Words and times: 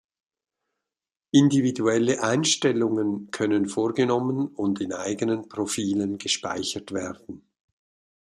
Individuelle 1.29 2.23
Einstellungen 2.23 3.29
können 3.29 3.67
vorgenommen 3.69 4.47
und 4.47 4.81
in 4.81 4.93
eigenen 4.93 5.47
Profilen 5.47 6.17
gespeichert 6.17 6.91
werden. 6.91 7.43